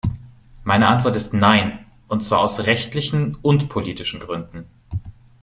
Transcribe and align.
Meine 0.63 0.87
Antwort 0.87 1.15
ist 1.15 1.31
nein, 1.35 1.77
und 2.07 2.23
zwar 2.23 2.39
aus 2.39 2.61
rechtlichen 2.65 3.35
und 3.43 3.69
politischen 3.69 4.19
Gründen. 4.19 4.65